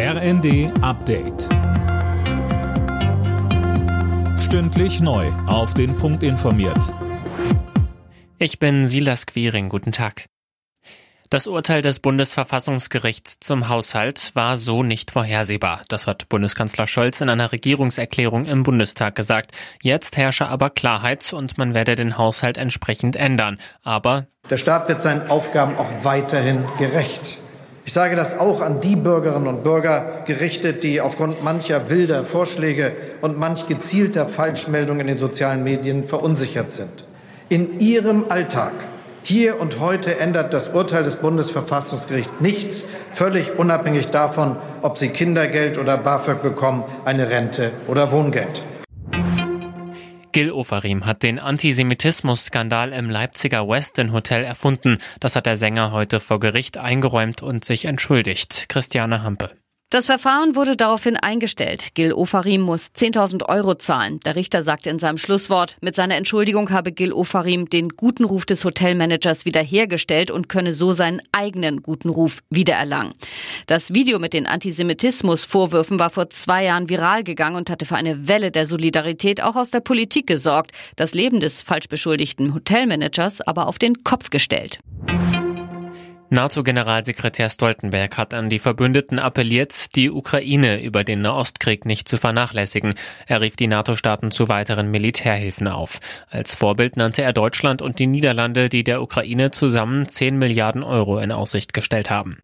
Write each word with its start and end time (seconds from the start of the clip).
RND 0.00 0.70
Update. 0.80 1.48
Stündlich 4.38 5.00
neu. 5.00 5.26
Auf 5.48 5.74
den 5.74 5.96
Punkt 5.96 6.22
informiert. 6.22 6.94
Ich 8.38 8.60
bin 8.60 8.86
Silas 8.86 9.26
Quiring. 9.26 9.68
Guten 9.68 9.90
Tag. 9.90 10.26
Das 11.30 11.48
Urteil 11.48 11.82
des 11.82 11.98
Bundesverfassungsgerichts 11.98 13.40
zum 13.40 13.68
Haushalt 13.68 14.30
war 14.36 14.56
so 14.56 14.84
nicht 14.84 15.10
vorhersehbar. 15.10 15.82
Das 15.88 16.06
hat 16.06 16.28
Bundeskanzler 16.28 16.86
Scholz 16.86 17.20
in 17.20 17.28
einer 17.28 17.50
Regierungserklärung 17.50 18.44
im 18.44 18.62
Bundestag 18.62 19.16
gesagt. 19.16 19.50
Jetzt 19.82 20.16
herrsche 20.16 20.46
aber 20.46 20.70
Klarheit 20.70 21.32
und 21.32 21.58
man 21.58 21.74
werde 21.74 21.96
den 21.96 22.16
Haushalt 22.16 22.56
entsprechend 22.56 23.16
ändern. 23.16 23.58
Aber 23.82 24.28
der 24.48 24.58
Staat 24.58 24.88
wird 24.88 25.02
seinen 25.02 25.28
Aufgaben 25.28 25.74
auch 25.76 26.04
weiterhin 26.04 26.64
gerecht. 26.78 27.40
Ich 27.88 27.94
sage 27.94 28.16
das 28.16 28.38
auch 28.38 28.60
an 28.60 28.82
die 28.82 28.96
Bürgerinnen 28.96 29.46
und 29.46 29.64
Bürger 29.64 30.22
gerichtet, 30.26 30.82
die 30.82 31.00
aufgrund 31.00 31.42
mancher 31.42 31.88
wilder 31.88 32.26
Vorschläge 32.26 32.92
und 33.22 33.38
manch 33.38 33.66
gezielter 33.66 34.26
Falschmeldungen 34.26 35.00
in 35.00 35.06
den 35.06 35.16
sozialen 35.16 35.64
Medien 35.64 36.04
verunsichert 36.04 36.70
sind. 36.70 37.06
In 37.48 37.80
ihrem 37.80 38.26
Alltag 38.28 38.72
hier 39.22 39.58
und 39.58 39.80
heute 39.80 40.18
ändert 40.18 40.52
das 40.52 40.68
Urteil 40.68 41.02
des 41.02 41.16
Bundesverfassungsgerichts 41.16 42.42
nichts, 42.42 42.84
völlig 43.10 43.58
unabhängig 43.58 44.08
davon, 44.08 44.56
ob 44.82 44.98
sie 44.98 45.08
Kindergeld 45.08 45.78
oder 45.78 45.96
BAföG 45.96 46.42
bekommen, 46.42 46.84
eine 47.06 47.30
Rente 47.30 47.70
oder 47.86 48.12
Wohngeld. 48.12 48.60
Gil 50.38 50.52
Ofarim 50.52 51.04
hat 51.04 51.24
den 51.24 51.40
Antisemitismus-Skandal 51.40 52.92
im 52.92 53.10
Leipziger 53.10 53.68
Westin 53.68 54.12
Hotel 54.12 54.44
erfunden. 54.44 54.98
Das 55.18 55.34
hat 55.34 55.46
der 55.46 55.56
Sänger 55.56 55.90
heute 55.90 56.20
vor 56.20 56.38
Gericht 56.38 56.76
eingeräumt 56.76 57.42
und 57.42 57.64
sich 57.64 57.86
entschuldigt. 57.86 58.68
Christiane 58.68 59.24
Hampe. 59.24 59.50
Das 59.90 60.04
Verfahren 60.04 60.54
wurde 60.54 60.76
daraufhin 60.76 61.16
eingestellt. 61.16 61.94
Gil 61.94 62.12
Ofarim 62.12 62.60
muss 62.60 62.88
10.000 62.94 63.48
Euro 63.48 63.74
zahlen. 63.74 64.20
Der 64.20 64.36
Richter 64.36 64.62
sagte 64.62 64.90
in 64.90 64.98
seinem 64.98 65.16
Schlusswort, 65.16 65.78
mit 65.80 65.94
seiner 65.94 66.16
Entschuldigung 66.16 66.68
habe 66.68 66.92
Gil 66.92 67.10
Ofarim 67.10 67.70
den 67.70 67.88
guten 67.88 68.24
Ruf 68.24 68.44
des 68.44 68.66
Hotelmanagers 68.66 69.46
wiederhergestellt 69.46 70.30
und 70.30 70.50
könne 70.50 70.74
so 70.74 70.92
seinen 70.92 71.22
eigenen 71.32 71.80
guten 71.80 72.10
Ruf 72.10 72.40
wiedererlangen. 72.50 73.14
Das 73.66 73.94
Video 73.94 74.18
mit 74.18 74.34
den 74.34 74.46
Antisemitismusvorwürfen 74.46 75.98
war 75.98 76.10
vor 76.10 76.28
zwei 76.28 76.64
Jahren 76.64 76.90
viral 76.90 77.24
gegangen 77.24 77.56
und 77.56 77.70
hatte 77.70 77.86
für 77.86 77.96
eine 77.96 78.28
Welle 78.28 78.50
der 78.50 78.66
Solidarität 78.66 79.42
auch 79.42 79.56
aus 79.56 79.70
der 79.70 79.80
Politik 79.80 80.26
gesorgt. 80.26 80.72
Das 80.96 81.14
Leben 81.14 81.40
des 81.40 81.62
falsch 81.62 81.88
beschuldigten 81.88 82.52
Hotelmanagers 82.52 83.40
aber 83.40 83.66
auf 83.66 83.78
den 83.78 84.04
Kopf 84.04 84.28
gestellt. 84.28 84.80
NATO-Generalsekretär 86.30 87.48
Stoltenberg 87.48 88.18
hat 88.18 88.34
an 88.34 88.50
die 88.50 88.58
Verbündeten 88.58 89.18
appelliert, 89.18 89.96
die 89.96 90.10
Ukraine 90.10 90.82
über 90.82 91.02
den 91.02 91.22
Nahostkrieg 91.22 91.86
nicht 91.86 92.06
zu 92.06 92.18
vernachlässigen. 92.18 92.94
Er 93.26 93.40
rief 93.40 93.56
die 93.56 93.66
NATO-Staaten 93.66 94.30
zu 94.30 94.48
weiteren 94.48 94.90
Militärhilfen 94.90 95.68
auf. 95.68 96.00
Als 96.28 96.54
Vorbild 96.54 96.96
nannte 96.98 97.22
er 97.22 97.32
Deutschland 97.32 97.80
und 97.80 97.98
die 97.98 98.06
Niederlande, 98.06 98.68
die 98.68 98.84
der 98.84 99.00
Ukraine 99.00 99.52
zusammen 99.52 100.06
10 100.08 100.36
Milliarden 100.36 100.82
Euro 100.82 101.18
in 101.18 101.32
Aussicht 101.32 101.72
gestellt 101.72 102.10
haben. 102.10 102.38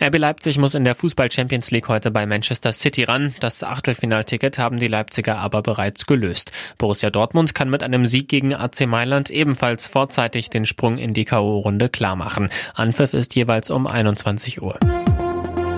RB 0.00 0.18
Leipzig 0.18 0.58
muss 0.58 0.74
in 0.74 0.84
der 0.84 0.94
Fußball 0.94 1.32
Champions 1.32 1.70
League 1.70 1.88
heute 1.88 2.10
bei 2.10 2.26
Manchester 2.26 2.72
City 2.72 3.04
ran. 3.04 3.34
Das 3.40 3.62
Achtelfinalticket 3.62 4.58
haben 4.58 4.78
die 4.78 4.88
Leipziger 4.88 5.38
aber 5.38 5.62
bereits 5.62 6.06
gelöst. 6.06 6.52
Borussia 6.76 7.10
Dortmund 7.10 7.54
kann 7.54 7.70
mit 7.70 7.82
einem 7.82 8.06
Sieg 8.06 8.28
gegen 8.28 8.54
AC 8.54 8.86
Mailand 8.86 9.30
ebenfalls 9.30 9.86
vorzeitig 9.86 10.50
den 10.50 10.66
Sprung 10.66 10.98
in 10.98 11.14
die 11.14 11.24
K.O.-Runde 11.24 11.88
klarmachen. 11.88 12.50
Anpfiff 12.74 13.14
ist 13.14 13.34
jeweils 13.34 13.70
um 13.70 13.86
21 13.86 14.60
Uhr. 14.60 14.78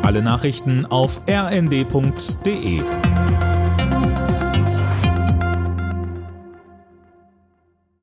Alle 0.02 0.22
Nachrichten 0.22 0.84
auf 0.86 1.20
rnd.de 1.28 2.82